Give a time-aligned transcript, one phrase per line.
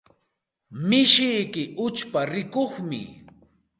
[0.87, 3.01] Mishiyki uchpa rikuqmi.